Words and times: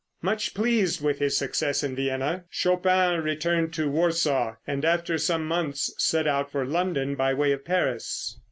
]Much 0.23 0.55
pleased 0.55 0.99
with 1.03 1.19
his 1.19 1.37
success 1.37 1.83
in 1.83 1.95
Vienna, 1.95 2.45
Chopin 2.49 3.21
returned 3.21 3.71
to 3.75 3.87
Warsaw, 3.87 4.55
and 4.65 4.83
after 4.83 5.19
some 5.19 5.45
months, 5.47 5.93
set 5.99 6.25
out 6.25 6.51
for 6.51 6.65
London, 6.65 7.13
by 7.13 7.35
way 7.35 7.51
of 7.51 7.63
Paris. 7.63 8.39